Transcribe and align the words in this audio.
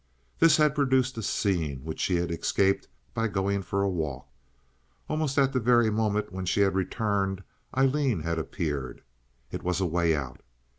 This 0.39 0.57
had 0.57 0.73
produced 0.73 1.15
a 1.19 1.21
scene 1.21 1.81
which 1.83 1.99
she 1.99 2.15
had 2.15 2.31
escaped 2.31 2.87
by 3.13 3.27
going 3.27 3.61
for 3.61 3.83
a 3.83 3.87
walk. 3.87 4.27
Almost 5.07 5.37
at 5.37 5.53
the 5.53 5.59
very 5.59 5.91
moment 5.91 6.33
when 6.33 6.47
she 6.47 6.61
had 6.61 6.73
returned 6.73 7.43
Aileen 7.77 8.21
had 8.21 8.39
appeared. 8.39 9.03
It 9.51 9.61
was 9.61 9.79
a 9.79 9.85
way 9.85 10.15
out. 10.15 10.41